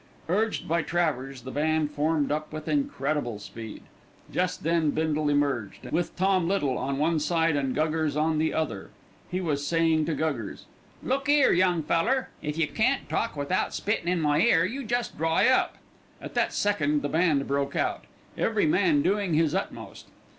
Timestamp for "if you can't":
12.41-13.07